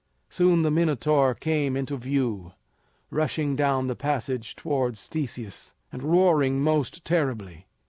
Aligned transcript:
Soon 0.29 0.63
the 0.63 0.71
Minotaur 0.71 1.35
came 1.35 1.77
into 1.77 1.95
view, 1.95 2.53
rushing 3.11 3.55
down 3.55 3.85
the 3.85 3.95
passage 3.95 4.55
towards 4.55 5.05
Theseus, 5.05 5.75
and 5.91 6.01
roaring 6.01 6.59
most 6.59 7.05
terribly. 7.05 7.67